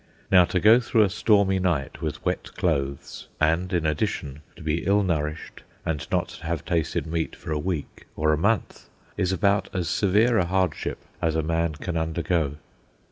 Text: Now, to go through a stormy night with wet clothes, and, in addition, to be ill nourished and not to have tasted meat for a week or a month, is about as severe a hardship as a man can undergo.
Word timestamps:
Now, 0.31 0.45
to 0.45 0.59
go 0.59 0.79
through 0.79 1.03
a 1.03 1.11
stormy 1.11 1.59
night 1.59 2.01
with 2.01 2.25
wet 2.25 2.55
clothes, 2.55 3.27
and, 3.39 3.71
in 3.71 3.85
addition, 3.85 4.41
to 4.55 4.63
be 4.63 4.83
ill 4.85 5.03
nourished 5.03 5.61
and 5.85 6.07
not 6.11 6.29
to 6.29 6.43
have 6.45 6.65
tasted 6.65 7.05
meat 7.05 7.35
for 7.35 7.51
a 7.51 7.59
week 7.59 8.07
or 8.15 8.33
a 8.33 8.35
month, 8.35 8.89
is 9.15 9.31
about 9.31 9.69
as 9.75 9.87
severe 9.89 10.39
a 10.39 10.45
hardship 10.45 10.97
as 11.21 11.35
a 11.35 11.43
man 11.43 11.73
can 11.73 11.97
undergo. 11.97 12.55